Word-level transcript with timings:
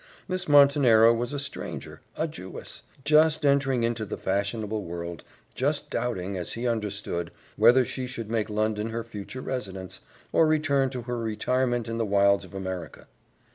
Miss 0.27 0.47
Montenero 0.49 1.13
was 1.13 1.31
a 1.31 1.37
stranger, 1.37 2.01
a 2.17 2.27
Jewess, 2.27 2.81
just 3.05 3.45
entering 3.45 3.83
into 3.83 4.03
the 4.03 4.17
fashionable 4.17 4.83
world 4.83 5.23
just 5.53 5.91
doubting, 5.91 6.35
as 6.37 6.53
he 6.53 6.67
understood, 6.67 7.29
whether 7.55 7.85
she 7.85 8.07
should 8.07 8.27
make 8.27 8.49
London 8.49 8.89
her 8.89 9.03
future 9.03 9.41
residence, 9.41 10.01
or 10.33 10.47
return 10.47 10.89
to 10.89 11.03
her 11.03 11.19
retirement 11.19 11.87
in 11.87 11.99
the 11.99 12.05
wilds 12.07 12.43
of 12.43 12.55
America. 12.55 13.05